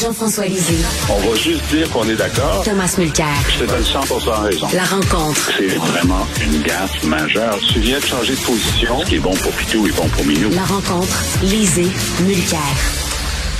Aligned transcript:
Jean-François 0.00 0.46
Lisée. 0.46 0.78
On 1.10 1.28
va 1.28 1.34
juste 1.34 1.64
dire 1.70 1.90
qu'on 1.90 2.08
est 2.08 2.14
d'accord. 2.14 2.62
Thomas 2.64 2.94
Mulcair. 2.98 3.26
Je 3.48 3.64
te 3.64 3.68
donne 3.68 3.82
100 3.82 4.00
raison. 4.42 4.68
La 4.72 4.84
rencontre. 4.84 5.50
C'est 5.58 5.66
vraiment 5.66 6.24
une 6.40 6.62
gaffe 6.62 7.02
majeure. 7.02 7.58
Tu 7.72 7.80
viens 7.80 7.98
de 7.98 8.04
changer 8.04 8.34
de 8.34 8.40
position. 8.40 9.00
Ce 9.00 9.06
qui 9.06 9.16
est 9.16 9.18
bon 9.18 9.34
pour 9.34 9.50
Pitou 9.52 9.88
est 9.88 9.96
bon 9.96 10.08
pour 10.08 10.24
Minou. 10.24 10.50
La 10.50 10.62
rencontre. 10.62 11.24
Lisée. 11.42 11.88
Mulcair. 12.20 12.60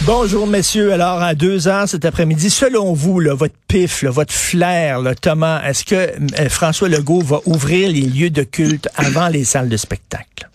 Bonjour 0.03 0.47
messieurs. 0.47 0.93
Alors 0.93 1.21
à 1.21 1.35
deux 1.35 1.67
heures 1.67 1.89
cet 1.89 2.05
après-midi, 2.05 2.51
selon 2.51 2.93
vous, 2.93 3.19
là, 3.19 3.35
votre 3.35 3.57
pif, 3.67 4.03
là, 4.03 4.11
votre 4.11 4.33
flair, 4.33 5.01
là, 5.01 5.17
Thomas, 5.17 5.63
est-ce 5.69 5.85
que 5.85 5.95
euh, 5.97 6.49
François 6.49 6.89
Legault 6.89 7.23
va 7.23 7.41
ouvrir 7.47 7.91
les 7.91 8.03
lieux 8.03 8.31
de 8.31 8.45
culte 8.45 8.89
avant 8.97 9.27
les 9.27 9.43
salles 9.43 9.69
de 9.69 9.77
spectacle? 9.77 10.49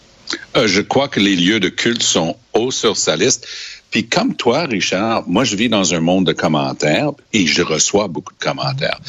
Euh, 0.55 0.67
je 0.67 0.81
crois 0.81 1.09
que 1.09 1.19
les 1.19 1.35
lieux 1.35 1.59
de 1.59 1.69
culte 1.69 2.03
sont 2.03 2.37
hauts 2.53 2.71
sur 2.71 2.95
sa 2.95 3.17
liste. 3.17 3.47
Puis 3.93 4.07
comme 4.07 4.35
toi, 4.35 4.65
Richard, 4.65 5.23
moi 5.27 5.43
je 5.43 5.55
vis 5.55 5.69
dans 5.69 5.93
un 5.93 5.99
monde 5.99 6.25
de 6.25 6.33
commentaires 6.33 7.11
et 7.31 7.45
je 7.45 7.61
reçois 7.61 8.07
beaucoup 8.07 8.33
de 8.33 8.43
commentaires. 8.43 8.99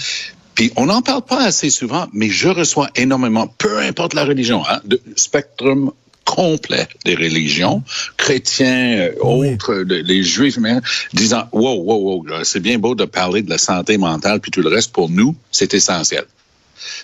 Puis 0.54 0.72
on 0.76 0.84
n'en 0.84 1.00
parle 1.00 1.22
pas 1.22 1.42
assez 1.42 1.70
souvent, 1.70 2.06
mais 2.12 2.28
je 2.28 2.48
reçois 2.50 2.90
énormément, 2.94 3.46
peu 3.46 3.78
importe 3.78 4.12
la 4.12 4.26
religion, 4.26 4.62
hein, 4.68 4.82
de 4.84 5.00
spectrum 5.16 5.90
complet 6.26 6.86
des 7.06 7.14
religions, 7.14 7.82
chrétiens, 8.18 8.98
euh, 8.98 9.12
autres, 9.22 9.74
les 9.74 10.22
juifs, 10.22 10.58
mais, 10.58 10.76
disant, 11.14 11.48
wow, 11.52 11.82
wow, 11.82 12.22
wow, 12.22 12.44
c'est 12.44 12.60
bien 12.60 12.78
beau 12.78 12.94
de 12.94 13.06
parler 13.06 13.40
de 13.40 13.48
la 13.48 13.58
santé 13.58 13.96
mentale, 13.96 14.40
puis 14.40 14.50
tout 14.50 14.60
le 14.60 14.68
reste, 14.68 14.92
pour 14.92 15.08
nous, 15.08 15.34
c'est 15.50 15.72
essentiel. 15.72 16.24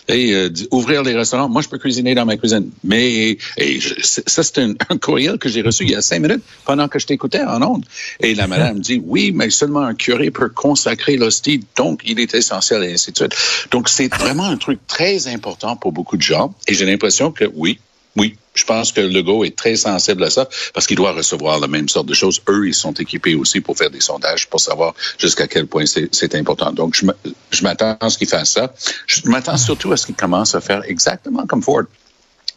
Et, 0.08 0.34
euh, 0.34 0.50
ouvrir 0.70 1.02
les 1.02 1.14
restaurants, 1.14 1.48
moi, 1.48 1.62
je 1.62 1.68
peux 1.68 1.78
cuisiner 1.78 2.14
dans 2.14 2.24
ma 2.24 2.36
cuisine. 2.36 2.70
Mais 2.84 3.38
et 3.56 3.80
ça, 4.02 4.42
c'est 4.42 4.58
un, 4.58 4.74
courriel 4.98 5.38
que 5.38 5.48
j'ai 5.48 5.62
reçu 5.62 5.84
il 5.84 5.90
y 5.90 5.94
a 5.94 6.02
cinq 6.02 6.20
minutes 6.20 6.42
pendant 6.64 6.88
que 6.88 6.98
je 6.98 7.06
t'écoutais 7.06 7.42
en 7.42 7.62
ondes. 7.62 7.84
Et 8.20 8.34
la 8.34 8.46
madame 8.46 8.78
dit, 8.88 9.02
oui, 9.04 9.32
mais 9.34 9.50
seulement 9.50 9.80
un 9.80 9.94
curé 9.94 10.30
peut 10.30 10.48
consacrer 10.48 11.16
l'hostie, 11.16 11.64
donc 11.76 12.02
il 12.04 12.20
est 12.20 12.34
essentiel 12.34 12.84
et 12.84 12.92
ainsi 12.92 13.12
de 13.12 13.16
suite. 13.16 13.34
Donc, 13.70 13.88
c'est 13.88 14.12
vraiment 14.14 14.44
un 14.44 14.56
truc 14.56 14.80
très 14.86 15.28
important 15.28 15.76
pour 15.76 15.92
beaucoup 15.92 16.16
de 16.16 16.22
gens. 16.22 16.54
Et 16.66 16.74
j'ai 16.74 16.86
l'impression 16.86 17.32
que 17.32 17.44
oui, 17.54 17.78
oui, 18.16 18.36
je 18.60 18.66
pense 18.66 18.92
que 18.92 19.00
Legault 19.00 19.44
est 19.44 19.56
très 19.56 19.76
sensible 19.76 20.22
à 20.24 20.30
ça 20.30 20.46
parce 20.74 20.86
qu'il 20.86 20.96
doit 20.96 21.12
recevoir 21.12 21.58
la 21.58 21.66
même 21.66 21.88
sorte 21.88 22.06
de 22.06 22.14
choses. 22.14 22.40
Eux, 22.48 22.68
ils 22.68 22.74
sont 22.74 22.92
équipés 22.92 23.34
aussi 23.34 23.60
pour 23.60 23.76
faire 23.76 23.90
des 23.90 24.00
sondages 24.00 24.48
pour 24.48 24.60
savoir 24.60 24.94
jusqu'à 25.18 25.46
quel 25.46 25.66
point 25.66 25.84
c'est 25.86 26.34
important. 26.34 26.72
Donc, 26.72 26.94
je 26.94 27.62
m'attends 27.62 27.96
à 28.00 28.10
ce 28.10 28.18
qu'il 28.18 28.28
fasse 28.28 28.50
ça. 28.52 28.72
Je 29.06 29.22
m'attends 29.24 29.56
surtout 29.56 29.92
à 29.92 29.96
ce 29.96 30.06
qu'il 30.06 30.14
commence 30.14 30.54
à 30.54 30.60
faire 30.60 30.82
exactement 30.86 31.46
comme 31.46 31.62
Ford. 31.62 31.84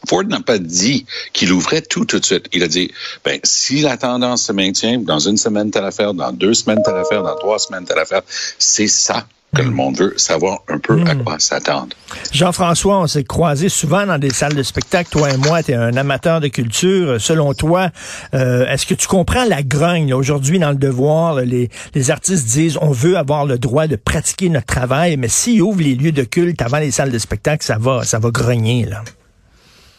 Ford 0.06 0.24
n'a 0.24 0.40
pas 0.40 0.58
dit 0.58 1.06
qu'il 1.32 1.50
ouvrait 1.52 1.80
tout 1.80 2.04
tout 2.04 2.20
de 2.20 2.24
suite. 2.24 2.46
Il 2.52 2.62
a 2.62 2.68
dit, 2.68 2.90
ben, 3.24 3.40
si 3.42 3.80
la 3.80 3.96
tendance 3.96 4.44
se 4.44 4.52
maintient, 4.52 4.98
dans 4.98 5.18
une 5.18 5.38
semaine, 5.38 5.70
telle 5.70 5.86
affaire, 5.86 6.12
dans 6.12 6.32
deux 6.32 6.52
semaines, 6.52 6.82
telle 6.84 6.96
affaire, 6.96 7.22
dans 7.22 7.36
trois 7.36 7.58
semaines, 7.58 7.86
telle 7.86 7.98
affaire, 7.98 8.22
c'est 8.58 8.88
ça 8.88 9.26
que 9.54 9.62
le 9.62 9.70
monde 9.70 9.96
veut 9.96 10.14
savoir 10.16 10.60
un 10.68 10.78
peu 10.78 11.00
à 11.06 11.14
hmm. 11.14 11.24
quoi 11.24 11.38
s'attendre. 11.38 11.88
Jean-François, 12.32 13.00
on 13.00 13.06
s'est 13.06 13.24
croisés 13.24 13.68
souvent 13.68 14.06
dans 14.06 14.18
des 14.18 14.30
salles 14.30 14.54
de 14.54 14.62
spectacle. 14.62 15.10
Toi 15.10 15.30
et 15.30 15.36
moi, 15.36 15.62
tu 15.62 15.72
es 15.72 15.74
un 15.74 15.96
amateur 15.96 16.40
de 16.40 16.48
culture. 16.48 17.20
Selon 17.20 17.54
toi, 17.54 17.90
euh, 18.34 18.66
est-ce 18.66 18.86
que 18.86 18.94
tu 18.94 19.06
comprends 19.06 19.44
la 19.44 19.62
grogne? 19.62 20.12
Aujourd'hui 20.12 20.58
dans 20.58 20.70
le 20.70 20.76
devoir? 20.76 21.40
les, 21.40 21.68
les 21.94 22.10
artistes 22.10 22.46
disent 22.46 22.78
on 22.80 22.90
veut 22.90 23.16
avoir 23.16 23.46
le 23.46 23.58
droit 23.58 23.86
de 23.86 23.96
pratiquer 23.96 24.48
notre 24.48 24.66
travail, 24.66 25.16
mais 25.16 25.28
s'ils 25.28 25.62
ouvrent 25.62 25.82
les 25.82 25.94
lieux 25.94 26.12
de 26.12 26.24
culte 26.24 26.60
avant 26.62 26.78
les 26.78 26.90
salles 26.90 27.12
de 27.12 27.18
spectacle, 27.18 27.64
ça 27.64 27.78
va, 27.78 28.02
ça 28.02 28.18
va 28.18 28.30
grogner. 28.30 28.84
Là. 28.84 29.02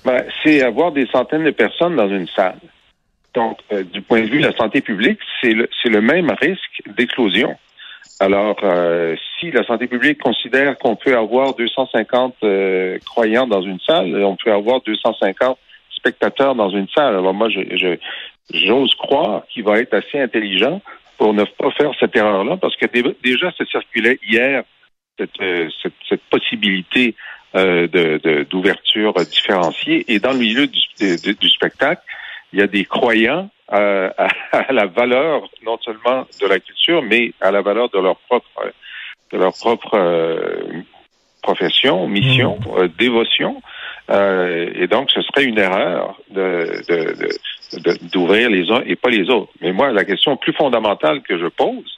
Ben, 0.05 0.23
c'est 0.43 0.61
avoir 0.61 0.91
des 0.91 1.07
centaines 1.07 1.43
de 1.43 1.51
personnes 1.51 1.95
dans 1.95 2.09
une 2.09 2.27
salle. 2.27 2.59
Donc, 3.33 3.57
euh, 3.71 3.83
du 3.83 4.01
point 4.01 4.21
de 4.21 4.27
vue 4.27 4.39
de 4.39 4.47
la 4.47 4.55
santé 4.55 4.81
publique, 4.81 5.19
c'est 5.41 5.51
le, 5.51 5.67
le 5.85 6.01
même 6.01 6.31
risque 6.39 6.81
d'éclosion. 6.95 7.55
Alors, 8.19 8.55
euh, 8.63 9.15
si 9.39 9.51
la 9.51 9.65
santé 9.65 9.87
publique 9.87 10.21
considère 10.21 10.77
qu'on 10.77 10.95
peut 10.95 11.17
avoir 11.17 11.53
250 11.55 12.35
euh, 12.43 12.97
croyants 13.05 13.45
dans 13.45 13.61
une 13.61 13.79
salle, 13.81 14.15
on 14.23 14.37
peut 14.37 14.53
avoir 14.53 14.81
250 14.81 15.57
spectateurs 15.89 16.55
dans 16.55 16.69
une 16.69 16.87
salle. 16.95 17.15
Alors 17.15 17.33
moi, 17.33 17.49
je, 17.49 17.97
j'ose 18.53 18.95
croire 18.95 19.43
qu'il 19.49 19.63
va 19.63 19.79
être 19.79 19.93
assez 19.93 20.19
intelligent 20.19 20.81
pour 21.17 21.33
ne 21.33 21.43
pas 21.43 21.71
faire 21.71 21.91
cette 21.99 22.15
erreur-là, 22.15 22.57
parce 22.57 22.75
que 22.77 22.85
déjà, 23.21 23.51
ça 23.57 23.65
circulait 23.65 24.19
hier, 24.27 24.63
cette, 25.19 25.41
euh, 25.41 25.69
cette, 26.09 26.21
possibilité 26.29 27.15
de, 27.53 28.43
d'ouverture 28.49 29.13
différenciée. 29.13 30.03
Et 30.13 30.19
dans 30.19 30.33
le 30.33 30.39
milieu 30.39 30.67
du, 30.67 30.79
du 30.99 31.49
spectacle, 31.49 32.01
il 32.51 32.59
y 32.59 32.61
a 32.61 32.67
des 32.67 32.83
croyants 32.83 33.49
à, 33.67 34.27
à, 34.51 34.71
la 34.71 34.85
valeur 34.85 35.49
non 35.63 35.77
seulement 35.83 36.27
de 36.41 36.47
la 36.47 36.59
culture, 36.59 37.01
mais 37.01 37.33
à 37.41 37.51
la 37.51 37.61
valeur 37.61 37.89
de 37.89 37.99
leur 37.99 38.17
propre 38.17 38.71
de 39.31 39.37
leur 39.37 39.53
propre 39.53 39.95
euh, 39.95 40.81
profession, 41.41 42.07
mission, 42.07 42.59
mmh. 42.59 42.77
euh, 42.77 42.87
dévotion. 42.97 43.61
Euh, 44.09 44.71
et 44.75 44.87
donc, 44.87 45.09
ce 45.11 45.21
serait 45.21 45.45
une 45.45 45.57
erreur 45.57 46.19
de, 46.29 46.81
d'ouvrir 48.13 48.49
les 48.49 48.69
uns 48.71 48.83
et 48.85 48.95
pas 48.95 49.09
les 49.09 49.29
autres. 49.29 49.51
Mais 49.61 49.71
moi, 49.71 49.91
la 49.91 50.05
question 50.05 50.37
plus 50.37 50.53
fondamentale 50.53 51.21
que 51.21 51.39
je 51.39 51.47
pose, 51.47 51.97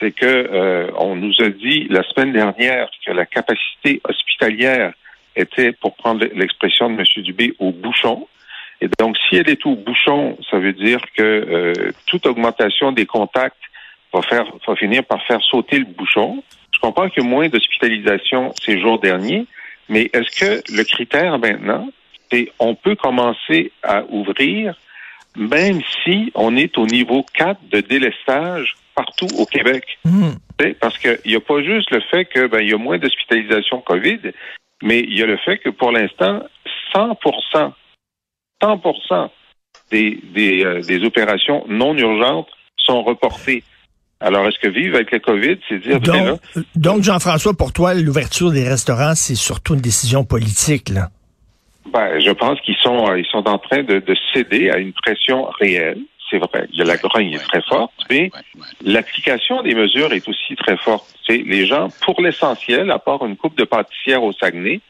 c'est 0.00 0.12
que 0.12 0.90
on 0.96 1.14
nous 1.14 1.34
a 1.40 1.50
dit 1.50 1.86
la 1.90 2.02
semaine 2.04 2.32
dernière 2.32 2.88
que 3.04 3.12
la 3.12 3.26
capacité 3.26 4.00
hospitalière 4.08 4.94
était, 5.36 5.72
pour 5.72 5.94
prendre 5.94 6.24
l'expression 6.34 6.88
de 6.88 6.98
M. 6.98 7.22
Dubé, 7.22 7.54
au 7.58 7.70
bouchon. 7.70 8.26
Et 8.80 8.88
donc, 8.98 9.16
si 9.28 9.36
elle 9.36 9.48
est 9.48 9.64
au 9.66 9.76
bouchon, 9.76 10.38
ça 10.50 10.58
veut 10.58 10.72
dire 10.72 11.00
que 11.16 11.22
euh, 11.22 11.92
toute 12.06 12.26
augmentation 12.26 12.92
des 12.92 13.06
contacts 13.06 13.56
va 14.12 14.22
faire 14.22 14.46
va 14.66 14.76
finir 14.76 15.04
par 15.04 15.22
faire 15.26 15.42
sauter 15.42 15.78
le 15.78 15.84
bouchon. 15.84 16.42
Je 16.72 16.80
comprends 16.80 17.08
qu'il 17.08 17.22
y 17.22 17.26
a 17.26 17.28
moins 17.28 17.48
d'hospitalisation 17.48 18.52
ces 18.64 18.80
jours 18.80 18.98
derniers, 18.98 19.46
mais 19.88 20.10
est-ce 20.12 20.40
que 20.40 20.74
le 20.74 20.84
critère 20.84 21.38
maintenant, 21.38 21.88
c'est 22.30 22.50
on 22.58 22.74
peut 22.74 22.96
commencer 22.96 23.72
à 23.82 24.04
ouvrir 24.08 24.74
même 25.36 25.80
si 26.02 26.32
on 26.34 26.56
est 26.56 26.76
au 26.76 26.86
niveau 26.86 27.24
4 27.34 27.60
de 27.70 27.80
délestage 27.80 28.74
partout 28.94 29.28
au 29.38 29.46
Québec? 29.46 29.98
Mmh. 30.04 30.30
Parce 30.80 30.98
qu'il 30.98 31.18
n'y 31.26 31.36
a 31.36 31.40
pas 31.40 31.62
juste 31.62 31.90
le 31.90 32.00
fait 32.00 32.24
que 32.24 32.46
ben, 32.46 32.60
y 32.60 32.74
a 32.74 32.78
moins 32.78 32.98
d'hospitalisation 32.98 33.80
COVID, 33.80 34.32
mais 34.82 35.00
il 35.00 35.18
y 35.18 35.22
a 35.22 35.26
le 35.26 35.36
fait 35.38 35.58
que 35.58 35.70
pour 35.70 35.92
l'instant, 35.92 36.42
100 36.92 37.16
100 38.62 38.80
des, 39.90 40.20
des, 40.34 40.64
euh, 40.64 40.80
des 40.82 41.04
opérations 41.04 41.64
non 41.68 41.96
urgentes 41.96 42.48
sont 42.76 43.02
reportées. 43.02 43.62
Alors, 44.20 44.46
est-ce 44.46 44.58
que 44.58 44.68
vivre 44.68 44.96
avec 44.96 45.10
le 45.12 45.18
COVID, 45.18 45.58
c'est 45.68 45.78
dire... 45.78 45.98
Ben 46.00 46.26
donc, 46.26 46.40
donc 46.76 47.02
Jean-François, 47.02 47.54
pour 47.54 47.72
toi, 47.72 47.94
l'ouverture 47.94 48.50
des 48.52 48.68
restaurants, 48.68 49.14
c'est 49.14 49.34
surtout 49.34 49.74
une 49.74 49.80
décision 49.80 50.24
politique, 50.24 50.90
là? 50.90 51.08
Ben, 51.90 52.20
je 52.20 52.30
pense 52.30 52.60
qu'ils 52.60 52.76
sont, 52.76 53.08
euh, 53.08 53.18
ils 53.18 53.26
sont 53.26 53.48
en 53.48 53.58
train 53.58 53.82
de, 53.82 53.98
de 53.98 54.16
céder 54.32 54.70
à 54.70 54.76
une 54.76 54.92
pression 54.92 55.46
réelle. 55.58 56.00
C'est 56.30 56.38
vrai, 56.38 56.68
a 56.78 56.84
la 56.84 56.96
grogne 56.96 57.32
est 57.32 57.38
très 57.38 57.62
forte, 57.62 57.92
mais 58.08 58.30
l'application 58.84 59.62
des 59.62 59.74
mesures 59.74 60.12
est 60.12 60.28
aussi 60.28 60.54
très 60.54 60.76
forte. 60.76 61.04
C'est 61.26 61.38
les 61.38 61.66
gens, 61.66 61.88
pour 62.02 62.20
l'essentiel, 62.22 62.92
à 62.92 63.00
part 63.00 63.26
une 63.26 63.36
coupe 63.36 63.58
de 63.58 63.64
pâtissière 63.64 64.22
au 64.22 64.32
Saguenay, 64.32 64.80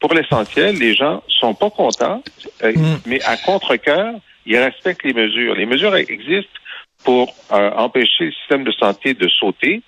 pour 0.00 0.14
l'essentiel, 0.14 0.76
les 0.76 0.94
gens 0.94 1.22
sont 1.28 1.54
pas 1.54 1.70
contents, 1.70 2.22
euh, 2.64 2.72
mm. 2.72 3.00
mais 3.06 3.22
à 3.22 3.36
contre-cœur, 3.36 4.14
ils 4.46 4.56
respectent 4.56 5.04
les 5.04 5.12
mesures. 5.12 5.54
Les 5.54 5.66
mesures 5.66 5.94
existent 5.94 6.60
pour 7.04 7.34
euh, 7.52 7.70
empêcher 7.72 8.24
le 8.24 8.32
système 8.32 8.64
de 8.64 8.72
santé 8.72 9.14
de 9.14 9.28
sauter. 9.28 9.82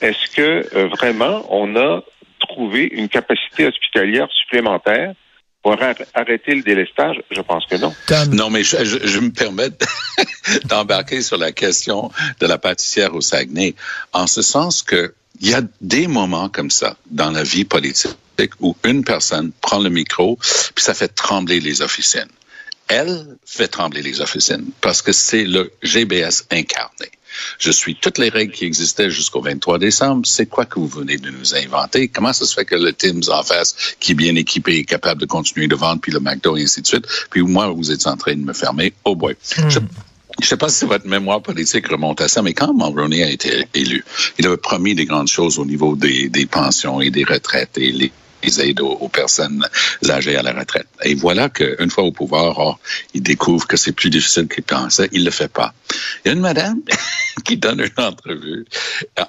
Est-ce 0.00 0.34
que 0.34 0.76
euh, 0.76 0.86
vraiment 0.86 1.44
on 1.50 1.76
a 1.76 2.02
trouvé 2.38 2.88
une 2.92 3.08
capacité 3.08 3.66
hospitalière 3.66 4.28
supplémentaire? 4.30 5.14
Pour 5.62 5.76
arrêter 6.14 6.54
le 6.54 6.62
délestage? 6.62 7.22
Je 7.30 7.40
pense 7.40 7.66
que 7.66 7.76
non. 7.76 7.94
Non, 8.32 8.50
mais 8.50 8.62
je, 8.62 8.84
je 8.84 9.18
me 9.20 9.30
permets 9.30 9.70
d'embarquer 10.64 11.22
sur 11.22 11.36
la 11.38 11.52
question 11.52 12.10
de 12.40 12.46
la 12.46 12.58
pâtissière 12.58 13.14
au 13.14 13.20
Saguenay, 13.20 13.74
en 14.12 14.26
ce 14.26 14.42
sens 14.42 14.82
que 14.82 15.14
il 15.40 15.48
y 15.48 15.54
a 15.54 15.62
des 15.80 16.06
moments 16.06 16.48
comme 16.48 16.70
ça 16.70 16.96
dans 17.10 17.30
la 17.30 17.42
vie 17.42 17.64
politique 17.64 18.16
où 18.60 18.76
une 18.84 19.04
personne 19.04 19.52
prend 19.60 19.78
le 19.78 19.90
micro, 19.90 20.38
puis 20.74 20.84
ça 20.84 20.94
fait 20.94 21.08
trembler 21.08 21.60
les 21.60 21.82
officines. 21.82 22.28
Elle 22.88 23.36
fait 23.46 23.68
trembler 23.68 24.02
les 24.02 24.20
officines 24.20 24.70
parce 24.80 25.00
que 25.02 25.12
c'est 25.12 25.44
le 25.44 25.72
GBS 25.82 26.46
incarné. 26.50 27.10
Je 27.58 27.70
suis 27.70 27.96
toutes 27.96 28.18
les 28.18 28.28
règles 28.28 28.52
qui 28.52 28.64
existaient 28.64 29.10
jusqu'au 29.10 29.40
23 29.40 29.78
décembre. 29.78 30.26
C'est 30.26 30.46
quoi 30.46 30.64
que 30.64 30.78
vous 30.78 30.88
venez 30.88 31.16
de 31.16 31.30
nous 31.30 31.54
inventer? 31.54 32.08
Comment 32.08 32.32
ça 32.32 32.46
se 32.46 32.54
fait 32.54 32.64
que 32.64 32.74
le 32.74 32.92
Tim's 32.92 33.28
en 33.28 33.42
face, 33.42 33.74
qui 33.98 34.12
est 34.12 34.14
bien 34.14 34.34
équipé, 34.36 34.78
est 34.78 34.84
capable 34.84 35.20
de 35.20 35.26
continuer 35.26 35.68
de 35.68 35.74
vendre, 35.74 36.00
puis 36.00 36.12
le 36.12 36.20
McDo 36.20 36.56
et 36.56 36.62
ainsi 36.62 36.82
de 36.82 36.86
suite, 36.86 37.06
puis 37.30 37.42
moi, 37.42 37.68
vous 37.68 37.90
êtes 37.90 38.06
en 38.06 38.16
train 38.16 38.34
de 38.34 38.40
me 38.40 38.52
fermer? 38.52 38.92
Oh 39.04 39.14
boy. 39.14 39.34
Hmm. 39.56 39.68
Je, 39.68 39.78
ne 39.78 40.44
sais 40.44 40.56
pas 40.56 40.68
si 40.68 40.84
votre 40.86 41.06
mémoire 41.06 41.42
politique 41.42 41.88
remonte 41.88 42.20
à 42.20 42.28
ça, 42.28 42.42
mais 42.42 42.54
quand 42.54 42.72
Mulroney 42.72 43.22
a 43.22 43.30
été 43.30 43.66
élu, 43.74 44.04
il 44.38 44.46
avait 44.46 44.56
promis 44.56 44.94
des 44.94 45.04
grandes 45.04 45.28
choses 45.28 45.58
au 45.58 45.66
niveau 45.66 45.96
des, 45.96 46.28
des 46.28 46.46
pensions 46.46 47.00
et 47.00 47.10
des 47.10 47.24
retraites 47.24 47.76
et 47.76 47.92
les 47.92 48.12
aides 48.42 48.80
aux, 48.80 48.92
aux, 48.92 49.08
personnes 49.08 49.66
âgées 50.08 50.36
à 50.36 50.42
la 50.42 50.52
retraite. 50.52 50.86
Et 51.04 51.14
voilà 51.14 51.48
qu'une 51.48 51.90
fois 51.90 52.04
au 52.04 52.12
pouvoir, 52.12 52.58
oh, 52.58 52.74
il 53.14 53.22
découvre 53.22 53.66
que 53.66 53.76
c'est 53.76 53.92
plus 53.92 54.10
difficile 54.10 54.48
qu'il 54.48 54.64
pensait. 54.64 55.08
Il 55.12 55.24
le 55.24 55.30
fait 55.30 55.52
pas. 55.52 55.72
Il 56.24 56.28
y 56.28 56.30
a 56.30 56.34
une 56.34 56.40
madame 56.40 56.80
qui 57.44 57.56
donne 57.56 57.80
une 57.80 58.04
entrevue 58.04 58.64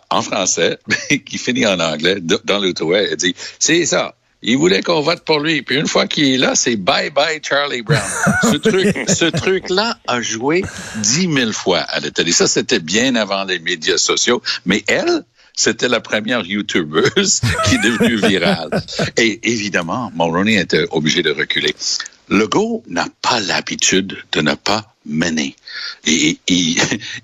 en 0.10 0.22
français, 0.22 0.80
qui 1.26 1.38
finit 1.38 1.66
en 1.66 1.80
anglais 1.80 2.18
dans 2.22 2.60
l'autoway. 2.60 3.10
Elle 3.12 3.18
dit, 3.18 3.36
c'est 3.60 3.86
ça. 3.86 4.16
Il 4.44 4.58
voulait 4.58 4.82
qu'on 4.82 5.02
vote 5.02 5.24
pour 5.24 5.40
lui. 5.40 5.62
Puis 5.62 5.78
une 5.78 5.88
fois 5.88 6.08
qu'il 6.08 6.34
est 6.34 6.38
là, 6.38 6.56
c'est 6.56 6.76
bye 6.76 7.12
bye 7.12 7.40
Charlie 7.48 7.84
Brown. 7.84 8.02
Ce 8.44 8.58
truc, 8.58 8.96
ce 9.08 9.26
truc-là 9.26 10.00
a 10.08 10.22
joué 10.22 10.64
dix 10.98 11.28
mille 11.28 11.54
fois 11.54 11.80
à 11.80 12.00
la 12.00 12.10
télé. 12.10 12.32
Ça, 12.32 12.48
c'était 12.48 12.80
bien 12.80 13.16
avant 13.16 13.44
les 13.44 13.60
médias 13.60 13.98
sociaux. 13.98 14.42
Mais 14.66 14.84
elle, 14.88 15.24
c'était 15.56 15.90
la 15.90 16.00
première 16.00 16.46
YouTubeuse 16.46 17.42
qui 17.66 17.76
est 17.76 17.84
devenue 17.84 18.16
virale. 18.16 18.70
Et 19.18 19.40
évidemment, 19.52 20.12
Mulroney 20.16 20.56
était 20.56 20.86
obligé 20.92 21.22
de 21.22 21.32
reculer. 21.32 21.76
Legault 22.30 22.84
n'a 22.88 23.08
pas 23.22 23.40
l'habitude 23.40 24.18
de 24.32 24.42
ne 24.42 24.54
pas 24.54 24.92
mener. 25.06 25.56
Et 26.06 26.38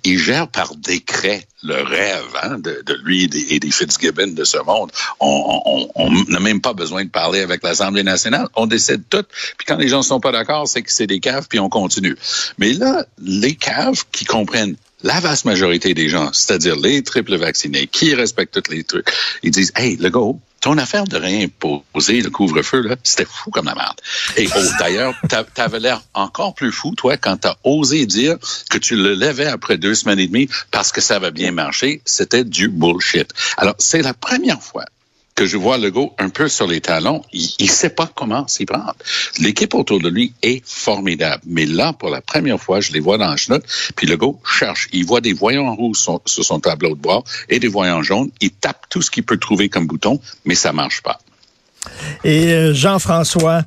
il, 0.04 0.20
gère 0.20 0.48
par 0.48 0.76
décret 0.76 1.48
le 1.64 1.76
rêve 1.76 2.26
hein, 2.44 2.60
de, 2.60 2.84
de, 2.86 2.94
lui 3.04 3.24
et 3.24 3.28
des, 3.28 3.54
et 3.54 3.60
des, 3.60 3.72
Fitzgibbon 3.72 4.34
de 4.34 4.44
ce 4.44 4.58
monde. 4.66 4.92
On 5.20 6.12
n'a 6.28 6.40
même 6.40 6.62
pas 6.62 6.74
besoin 6.74 7.06
de 7.06 7.10
parler 7.10 7.42
avec 7.42 7.64
l'Assemblée 7.64 8.04
nationale. 8.04 8.48
On 8.56 8.66
décide 8.66 9.04
tout. 9.10 9.24
Puis 9.58 9.66
quand 9.66 9.78
les 9.78 9.88
gens 9.88 10.00
ne 10.00 10.04
sont 10.04 10.20
pas 10.20 10.32
d'accord, 10.32 10.68
c'est 10.68 10.82
que 10.82 10.92
c'est 10.92 11.08
des 11.08 11.20
caves, 11.20 11.48
puis 11.50 11.60
on 11.60 11.70
continue. 11.70 12.18
Mais 12.58 12.74
là, 12.74 13.06
les 13.20 13.56
caves 13.56 14.04
qui 14.12 14.26
comprennent 14.26 14.76
la 15.04 15.20
vaste 15.20 15.46
majorité 15.46 15.94
des 15.94 16.10
gens, 16.10 16.32
c'est-à-dire 16.34 16.76
les 16.76 17.04
triples 17.04 17.38
vaccinés, 17.38 17.88
qui 17.88 18.16
respectent 18.16 18.62
tous 18.62 18.72
les 18.72 18.84
trucs, 18.84 19.08
ils 19.44 19.52
disent, 19.52 19.72
hey, 19.76 19.96
le 19.98 20.10
go, 20.10 20.40
ton 20.62 20.78
affaire 20.78 21.06
de 21.06 21.18
réimposer 21.18 22.22
le 22.22 22.30
couvre-feu, 22.30 22.82
là, 22.82 22.96
c'était 23.04 23.26
fou 23.26 23.52
comme 23.52 23.66
la 23.66 23.76
merde. 23.76 24.00
Et 24.38 24.48
oh, 24.56 24.60
d'ailleurs, 24.80 25.14
t'avais 25.54 25.80
l'air 25.80 26.02
encore 26.14 26.56
plus 26.56 26.72
fou, 26.72 26.96
toi, 26.96 27.16
quand 27.18 27.38
t'as 27.38 27.56
osé 27.64 28.06
dire 28.06 28.38
que 28.70 28.78
tu 28.78 28.96
le 28.96 29.14
levais 29.14 29.46
après 29.46 29.78
deux 29.78 29.94
semaines 29.96 30.20
et 30.20 30.28
demie 30.28 30.50
parce 30.72 30.92
que 30.92 31.02
ça 31.02 31.20
va 31.20 31.32
bien 31.32 31.52
marcher. 31.52 32.02
C'était 32.06 32.44
du 32.44 32.70
bullshit. 32.70 33.32
Alors, 33.58 33.76
c'est 33.78 34.02
la 34.02 34.14
première 34.14 34.62
fois 34.62 34.86
que 35.38 35.46
je 35.46 35.56
vois 35.56 35.78
Legault 35.78 36.14
un 36.18 36.30
peu 36.30 36.50
sur 36.50 36.66
les 36.66 36.82
talons. 36.82 37.22
Il 37.32 37.54
ne 37.60 37.68
sait 37.68 37.92
pas 37.92 38.10
comment 38.14 38.48
s'y 38.48 38.66
prendre. 38.66 38.96
L'équipe 39.40 39.76
autour 39.76 40.00
de 40.00 40.10
lui 40.10 40.34
est 40.42 40.66
formidable. 40.68 41.44
Mais 41.46 41.68
là, 41.68 41.94
pour 41.94 42.10
la 42.10 42.22
première 42.22 42.60
fois, 42.60 42.82
je 42.82 42.92
les 42.92 43.00
vois 43.00 43.20
dans 43.20 43.30
la 43.30 43.38
chenoute, 43.38 43.64
puis 43.96 44.08
Legault 44.08 44.42
cherche. 44.44 44.90
Il 44.94 45.06
voit 45.06 45.22
des 45.22 45.34
voyants 45.34 45.76
rouges 45.76 46.00
sur, 46.00 46.22
sur 46.26 46.44
son 46.44 46.60
tableau 46.60 46.96
de 46.96 47.02
bord 47.02 47.24
et 47.50 47.60
des 47.60 47.68
voyants 47.68 48.02
jaunes. 48.02 48.32
Il 48.42 48.50
tape 48.50 48.88
tout 48.90 49.04
ce 49.04 49.12
qu'il 49.12 49.24
peut 49.24 49.38
trouver 49.38 49.70
comme 49.70 49.86
bouton, 49.86 50.20
mais 50.44 50.56
ça 50.56 50.74
marche 50.74 51.04
pas. 51.04 51.20
Et 52.24 52.54
euh, 52.54 52.74
Jean-François, 52.74 53.62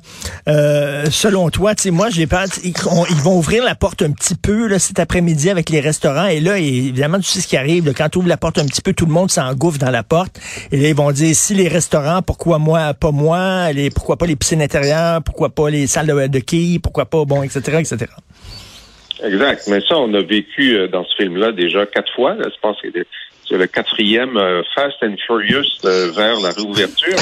euh, 0.47 1.05
selon 1.09 1.49
toi, 1.49 1.75
tu 1.75 1.83
sais, 1.83 1.91
moi 1.91 2.09
j'ai 2.09 2.27
peur, 2.27 2.45
ils, 2.63 2.73
vont 3.21 3.37
ouvrir 3.37 3.63
la 3.63 3.75
porte 3.75 4.01
un 4.01 4.11
petit 4.11 4.35
peu 4.35 4.67
là, 4.67 4.79
cet 4.79 4.99
après-midi 4.99 5.49
avec 5.49 5.69
les 5.69 5.79
restaurants. 5.79 6.27
Et 6.27 6.39
là, 6.39 6.57
évidemment, 6.57 7.17
tu 7.17 7.25
sais 7.25 7.41
ce 7.41 7.47
qui 7.47 7.57
arrive. 7.57 7.93
Quand 7.93 8.09
tu 8.09 8.19
ouvres 8.19 8.29
la 8.29 8.37
porte 8.37 8.57
un 8.57 8.65
petit 8.65 8.81
peu, 8.81 8.93
tout 8.93 9.05
le 9.05 9.13
monde 9.13 9.31
s'engouffre 9.31 9.79
dans 9.79 9.91
la 9.91 10.03
porte. 10.03 10.39
Et 10.71 10.77
là, 10.77 10.89
ils 10.89 10.95
vont 10.95 11.11
dire 11.11 11.35
si 11.35 11.53
les 11.53 11.67
restaurants, 11.67 12.21
pourquoi 12.21 12.59
moi, 12.59 12.93
pas 12.93 13.11
moi, 13.11 13.71
les, 13.71 13.89
pourquoi 13.89 14.17
pas 14.17 14.25
les 14.25 14.35
piscines 14.35 14.61
intérieures, 14.61 15.21
pourquoi 15.23 15.49
pas 15.49 15.69
les 15.69 15.87
salles 15.87 16.07
de, 16.07 16.27
de 16.27 16.39
quilles, 16.39 16.79
pourquoi 16.79 17.05
pas, 17.05 17.25
bon, 17.25 17.43
etc., 17.43 17.79
etc. 17.79 18.11
Exact. 19.23 19.67
Mais 19.67 19.81
ça, 19.81 19.97
on 19.97 20.13
a 20.13 20.21
vécu 20.21 20.75
euh, 20.75 20.87
dans 20.87 21.05
ce 21.05 21.15
film-là 21.15 21.51
déjà 21.51 21.85
quatre 21.85 22.11
fois. 22.13 22.35
Je 22.43 22.59
pense 22.61 22.81
que 22.81 22.87
c'est 23.47 23.57
le 23.57 23.67
quatrième 23.67 24.37
euh, 24.37 24.63
Fast 24.73 24.97
and 25.03 25.15
Furious 25.25 25.65
euh, 25.85 26.11
vers 26.11 26.39
la 26.39 26.51
réouverture. 26.51 27.17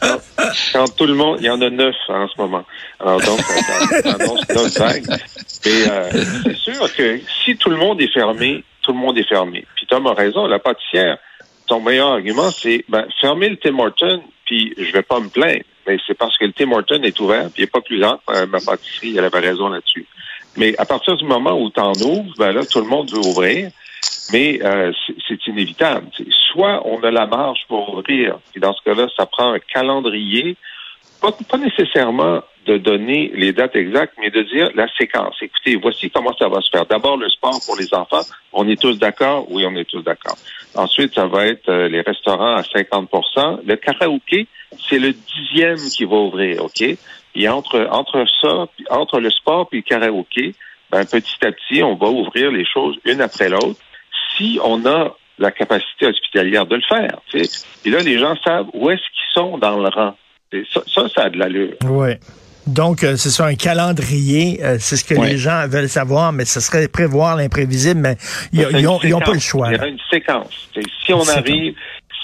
quand, 0.00 0.20
quand, 0.72 0.96
tout 0.96 1.06
le 1.06 1.14
monde, 1.14 1.38
il 1.40 1.46
y 1.46 1.50
en 1.50 1.60
a 1.60 1.70
neuf 1.70 1.96
hein, 2.08 2.22
en 2.22 2.28
ce 2.28 2.40
moment. 2.40 2.64
Alors 3.00 3.20
donc, 3.20 3.40
ça 3.40 4.14
annonce 4.14 4.48
neuf 4.48 4.78
vagues. 4.78 5.10
Et 5.66 5.88
euh, 5.90 6.10
c'est 6.44 6.56
sûr 6.56 6.94
que 6.94 7.20
si 7.44 7.56
tout 7.56 7.70
le 7.70 7.76
monde 7.76 8.00
est 8.00 8.12
fermé, 8.12 8.62
tout 8.82 8.92
le 8.92 8.98
monde 8.98 9.18
est 9.18 9.28
fermé. 9.28 9.66
Puis 9.74 9.86
Tom 9.86 10.06
a 10.06 10.14
raison, 10.14 10.46
la 10.46 10.58
pâtissière, 10.58 11.18
ton 11.66 11.80
meilleur 11.80 12.08
argument, 12.08 12.50
c'est 12.50 12.84
ben, 12.88 13.06
fermer 13.20 13.48
le 13.48 13.56
Tim 13.56 13.78
Horton, 13.78 14.22
puis 14.44 14.74
je 14.78 14.92
vais 14.92 15.02
pas 15.02 15.18
me 15.18 15.28
plaindre. 15.28 15.64
Mais 15.86 15.98
c'est 16.06 16.16
parce 16.16 16.38
que 16.38 16.44
le 16.44 16.52
Tim 16.52 16.70
Horton 16.72 17.02
est 17.02 17.18
ouvert, 17.20 17.44
puis 17.50 17.58
il 17.58 17.60
n'est 17.62 17.66
pas 17.66 17.80
plus 17.80 17.98
grand. 17.98 18.20
ma 18.28 18.60
pâtisserie, 18.60 19.16
elle 19.16 19.24
avait 19.24 19.40
raison 19.40 19.68
là-dessus. 19.68 20.06
Mais 20.56 20.74
à 20.78 20.84
partir 20.84 21.16
du 21.16 21.24
moment 21.24 21.60
où 21.60 21.70
tu 21.70 21.80
en 21.80 21.92
ouvres, 21.92 22.32
ben 22.38 22.52
là, 22.52 22.64
tout 22.64 22.80
le 22.80 22.86
monde 22.86 23.10
veut 23.10 23.18
ouvrir. 23.18 23.70
Mais 24.32 24.60
euh, 24.62 24.92
c'est 25.28 25.46
inévitable. 25.46 26.06
Soit 26.52 26.82
on 26.86 27.02
a 27.02 27.10
la 27.10 27.26
marge 27.26 27.60
pour 27.68 27.94
ouvrir, 27.94 28.38
et 28.54 28.60
dans 28.60 28.72
ce 28.72 28.82
cas-là, 28.82 29.06
ça 29.16 29.26
prend 29.26 29.52
un 29.52 29.58
calendrier, 29.58 30.56
pas, 31.20 31.32
pas 31.48 31.58
nécessairement 31.58 32.42
de 32.66 32.78
donner 32.78 33.30
les 33.34 33.52
dates 33.52 33.76
exactes, 33.76 34.14
mais 34.18 34.30
de 34.30 34.42
dire 34.42 34.70
la 34.74 34.86
séquence. 34.96 35.36
Écoutez, 35.42 35.76
voici 35.76 36.10
comment 36.10 36.34
ça 36.38 36.48
va 36.48 36.60
se 36.60 36.70
faire. 36.70 36.86
D'abord, 36.86 37.16
le 37.16 37.28
sport 37.28 37.60
pour 37.66 37.76
les 37.76 37.92
enfants. 37.92 38.22
On 38.52 38.66
est 38.68 38.80
tous 38.80 38.98
d'accord? 38.98 39.46
Oui, 39.50 39.64
on 39.66 39.76
est 39.76 39.84
tous 39.84 40.00
d'accord. 40.00 40.36
Ensuite, 40.74 41.14
ça 41.14 41.26
va 41.26 41.46
être 41.46 41.68
euh, 41.68 41.88
les 41.88 42.00
restaurants 42.00 42.56
à 42.56 42.62
50% 42.62 43.60
Le 43.66 43.76
karaoké, 43.76 44.46
c'est 44.88 44.98
le 44.98 45.12
dixième 45.12 45.76
qui 45.76 46.04
va 46.04 46.16
ouvrir, 46.16 46.64
OK? 46.64 46.82
Et 47.34 47.48
entre, 47.48 47.88
entre 47.90 48.24
ça, 48.40 48.66
entre 48.90 49.20
le 49.20 49.30
sport 49.30 49.68
et 49.72 49.76
le 49.76 49.82
karaoké, 49.82 50.54
ben, 50.90 51.04
petit 51.04 51.44
à 51.44 51.50
petit, 51.50 51.82
on 51.82 51.96
va 51.96 52.06
ouvrir 52.06 52.50
les 52.50 52.64
choses 52.64 52.96
une 53.04 53.20
après 53.20 53.48
l'autre 53.48 53.80
si 54.36 54.58
on 54.62 54.84
a 54.86 55.16
la 55.38 55.50
capacité 55.50 56.06
hospitalière 56.06 56.66
de 56.66 56.76
le 56.76 56.82
faire. 56.88 57.18
Et 57.34 57.90
là, 57.90 57.98
les 58.00 58.18
gens 58.18 58.36
savent 58.44 58.66
où 58.72 58.90
est-ce 58.90 59.00
qu'ils 59.00 59.34
sont 59.34 59.58
dans 59.58 59.78
le 59.78 59.88
rang. 59.88 60.14
Ça, 60.72 60.80
ça, 60.86 61.08
ça 61.08 61.22
a 61.24 61.30
de 61.30 61.38
l'allure. 61.38 61.74
Oui. 61.86 62.10
Donc, 62.66 63.02
euh, 63.02 63.16
c'est 63.16 63.30
ça, 63.30 63.46
un 63.46 63.56
calendrier, 63.56 64.64
euh, 64.64 64.76
c'est 64.78 64.96
ce 64.96 65.04
que 65.04 65.20
les 65.20 65.36
gens 65.36 65.66
veulent 65.68 65.88
savoir, 65.88 66.32
mais 66.32 66.44
ce 66.44 66.60
serait 66.60 66.88
prévoir 66.88 67.36
l'imprévisible, 67.36 68.00
mais 68.00 68.16
ils 68.52 68.82
n'ont 68.82 69.20
pas 69.20 69.32
le 69.32 69.38
choix. 69.38 69.68
Il 69.72 69.76
y 69.76 69.80
a 69.80 69.86
une 69.86 69.98
séquence. 70.10 70.70
si 71.04 71.12
on 71.12 71.28
arrive, 71.28 71.74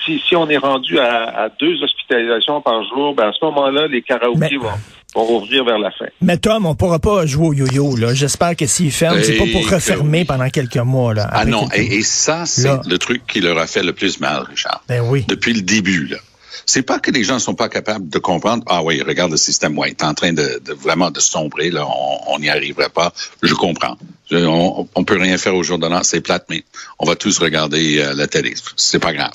si, 0.05 0.19
si 0.27 0.37
on 0.37 0.49
est 0.49 0.57
rendu 0.57 0.99
à, 0.99 1.43
à, 1.43 1.49
deux 1.49 1.83
hospitalisations 1.83 2.63
par 2.63 2.83
jour, 2.85 3.15
ben 3.15 3.29
à 3.29 3.33
ce 3.33 3.45
moment-là, 3.45 3.87
les 3.89 4.01
karaokés 4.01 4.57
vont 4.57 4.71
vont 5.15 5.25
rouvrir 5.25 5.65
vers 5.65 5.79
la 5.79 5.91
fin. 5.91 6.07
Mais 6.21 6.37
Tom, 6.37 6.67
on 6.67 6.75
pourra 6.75 6.99
pas 6.99 7.27
jouer 7.27 7.49
au 7.49 7.53
yo-yo. 7.53 7.97
là. 7.97 8.15
J'espère 8.15 8.57
que 8.57 8.67
s'ils 8.67 8.93
ferment, 8.93 9.21
c'est 9.23 9.37
pas 9.37 9.47
pour 9.51 9.69
refermer 9.69 10.25
pendant 10.25 10.49
quelques 10.51 10.77
mois. 10.77 11.15
Là, 11.15 11.29
ah 11.33 11.45
non, 11.45 11.69
et, 11.75 11.99
et, 11.99 12.03
ça, 12.03 12.47
c'est 12.47 12.87
le 12.87 12.99
truc 12.99 13.27
qui 13.27 13.41
leur 13.41 13.59
a 13.59 13.67
fait 13.67 13.83
le 13.83 13.93
plus 13.93 14.21
mal, 14.21 14.45
Richard. 14.49 14.83
Ben 14.89 15.01
oui. 15.01 15.25
Depuis 15.29 15.53
le 15.53 15.63
début, 15.63 16.07
là. 16.07 16.19
C'est 16.67 16.83
pas 16.83 17.01
que 17.01 17.11
les 17.11 17.25
gens 17.25 17.41
sont 17.41 17.55
pas 17.55 17.69
capables 17.69 18.09
de 18.09 18.19
comprendre. 18.19 18.63
Ah 18.69 18.85
oui, 18.85 19.03
regarde 19.03 19.33
le 19.33 19.37
système, 19.37 19.77
ouais, 19.77 19.91
est 19.91 20.05
en 20.05 20.15
train 20.15 20.33
de, 20.33 20.61
de, 20.65 20.73
vraiment 20.73 21.11
de 21.11 21.19
sombrer. 21.19 21.71
Là, 21.71 21.85
on 22.29 22.39
n'y 22.39 22.49
arriverait 22.49 22.91
pas. 22.91 23.13
Je 23.43 23.55
comprends. 23.55 23.97
on, 24.31 24.87
on, 24.95 25.05
peut 25.05 25.19
rien 25.19 25.37
faire 25.37 25.57
au 25.57 25.65
jour 25.65 25.79
de 25.79 25.89
l'an, 25.89 26.03
c'est 26.05 26.21
plate, 26.21 26.47
mais 26.49 26.63
on 27.01 27.07
va 27.07 27.17
tous 27.17 27.39
regarder 27.39 27.99
euh, 27.99 28.15
la 28.15 28.29
télé. 28.29 28.55
C'est 28.77 29.01
pas 29.01 29.13
grave. 29.13 29.33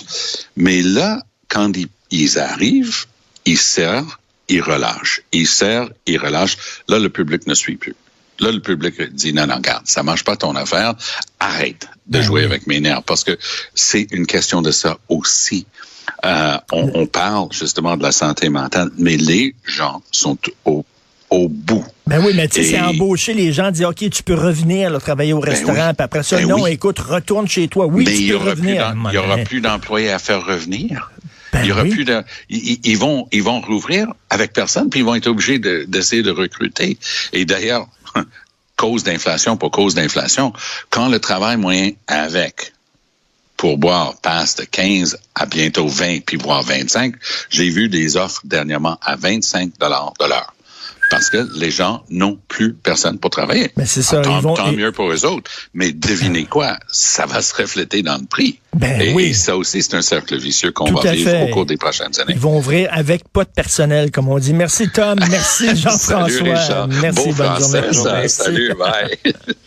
Mais 0.56 0.82
là, 0.82 1.24
quand 1.50 1.76
ils, 1.76 1.88
ils 2.12 2.40
arrivent, 2.40 3.06
ils 3.46 3.58
servent 3.58 4.16
il 4.50 4.62
relâche. 4.62 5.22
Il 5.32 5.48
serre, 5.48 5.90
il 6.06 6.18
relâche. 6.18 6.58
Là, 6.88 7.00
le 7.00 7.10
public 7.10 7.48
ne 7.48 7.54
suit 7.54 7.78
plus. 7.78 7.96
Là, 8.40 8.52
le 8.52 8.60
public 8.60 9.02
dit 9.14 9.34
non, 9.34 9.48
non, 9.48 9.60
garde, 9.60 9.88
ça 9.88 10.04
marche 10.04 10.24
pas 10.24 10.36
ton 10.36 10.56
affaire. 10.56 10.94
Arrête 11.40 11.88
de 12.08 12.20
ben 12.20 12.22
jouer 12.22 12.44
avec 12.44 12.68
mes 12.68 12.80
nerfs 12.80 13.04
parce 13.04 13.24
que 13.24 13.38
c'est 13.74 14.08
une 14.12 14.26
question 14.26 14.62
de 14.62 14.72
ça 14.72 14.98
aussi. 15.08 15.66
Euh, 16.24 16.58
on, 16.72 16.92
on, 16.94 17.08
parle 17.08 17.48
justement 17.52 17.98
de 17.98 18.04
la 18.04 18.12
santé 18.12 18.50
mentale, 18.50 18.90
mais 18.98 19.18
les 19.18 19.56
gens 19.64 20.04
sont 20.12 20.38
au, 20.66 20.86
au 21.30 21.50
bout. 21.50 21.86
Ben 22.08 22.24
oui, 22.24 22.34
mais 22.36 22.48
tu 22.48 22.64
sais, 22.64 22.72
c'est 22.72 22.80
embaucher 22.80 23.34
les 23.34 23.52
gens, 23.52 23.72
dire 23.72 23.90
OK, 23.90 24.10
tu 24.10 24.24
peux 24.24 24.36
revenir 24.36 24.90
là, 24.90 25.00
travailler 25.00 25.34
au 25.34 25.40
restaurant, 25.40 25.74
ben 25.76 25.88
oui. 25.90 25.94
puis 25.96 26.04
après 26.04 26.24
ça, 26.24 26.38
ben 26.38 26.48
non, 26.48 26.64
oui. 26.64 26.72
écoute, 26.72 27.00
retourne 27.00 27.48
chez 27.48 27.68
toi. 27.68 27.88
Oui, 27.88 28.06
mais 28.06 28.14
tu 28.14 28.28
peux 28.28 28.38
revenir. 28.38 28.94
Il 29.06 29.12
n'y 29.12 29.18
aura 29.18 29.38
plus 29.38 29.62
d'employés 29.62 30.12
à 30.12 30.20
faire 30.20 30.46
revenir. 30.46 31.12
Ben 31.56 31.64
il 31.64 31.70
y 31.70 31.72
aura 31.72 31.84
oui. 31.84 31.90
plus 31.90 32.06
de, 32.06 32.24
ils, 32.50 32.80
ils, 32.84 32.98
vont, 32.98 33.28
ils 33.32 33.44
vont 33.44 33.62
rouvrir 33.62 34.08
avec 34.30 34.54
personne, 34.54 34.90
puis 34.90 35.00
ils 35.00 35.06
vont 35.06 35.16
être 35.16 35.28
obligés 35.28 35.60
d'essayer 35.60 36.22
de, 36.22 36.32
de, 36.32 36.38
recruter. 36.38 36.98
Et 37.34 37.46
d'ailleurs, 37.46 37.88
cause 38.76 39.04
d'inflation 39.04 39.56
pour 39.58 39.72
cause 39.72 39.96
d'inflation, 39.96 40.54
quand 40.90 41.08
le 41.08 41.20
travail 41.20 41.58
moyen 41.58 41.92
avec 42.08 42.74
pour 43.58 43.78
boire 43.78 44.16
passe 44.22 44.56
de 44.56 44.66
15 44.66 45.18
à 45.34 45.46
bientôt 45.46 45.88
20, 45.88 46.26
puis 46.26 46.38
voire 46.38 46.62
25, 46.62 47.16
j'ai 47.50 47.70
vu 47.70 47.88
des 47.88 48.18
offres 48.18 48.42
dernièrement 48.44 48.98
à 49.02 49.16
25 49.16 49.78
dollars 49.80 50.14
de 50.20 50.26
l'heure 50.26 50.55
parce 51.10 51.30
que 51.30 51.48
les 51.56 51.72
gens 51.72 52.04
n'ont 52.10 52.38
plus 52.48 52.74
personne 52.74 53.20
pour 53.20 53.30
travailler. 53.30 53.72
Mais 53.78 53.86
c'est 53.86 54.02
ça. 54.02 54.22
Tant, 54.22 54.38
ils 54.40 54.44
vont, 54.44 54.54
tant 54.54 54.72
mieux 54.72 54.92
pour 54.92 55.12
eux 55.12 55.26
autres. 55.26 55.50
Mais 55.74 55.92
devinez 55.92 56.46
quoi? 56.46 56.78
Ça 56.92 57.26
va 57.26 57.42
se 57.42 57.54
refléter 57.56 58.02
dans 58.02 58.18
le 58.18 58.26
prix. 58.26 58.60
Ben 58.76 59.00
et, 59.00 59.14
oui. 59.14 59.24
et 59.26 59.34
ça 59.34 59.56
aussi, 59.56 59.82
c'est 59.82 59.96
un 59.96 60.02
cercle 60.02 60.38
vicieux 60.38 60.72
qu'on 60.72 60.92
va 60.92 61.12
vivre 61.12 61.30
fait. 61.32 61.44
au 61.44 61.54
cours 61.54 61.66
des 61.66 61.78
prochaines 61.78 62.20
années. 62.20 62.34
Ils 62.34 62.40
vont 62.40 62.58
ouvrir 62.58 62.90
avec 62.92 63.28
pas 63.30 63.46
de 63.46 63.50
personnel, 63.50 64.12
comme 64.12 64.28
on 64.28 64.38
dit. 64.38 64.54
Merci 64.54 64.90
Tom, 64.90 65.18
merci 65.30 65.76
Jean-François. 65.76 66.88
Merci, 66.88 67.16
Beau 67.16 67.34
bonne 67.34 67.48
français, 67.48 67.94
journée. 67.94 67.94
ça. 67.94 68.14
Merci. 68.14 68.36
Salut, 68.36 68.74
bye. 68.78 69.34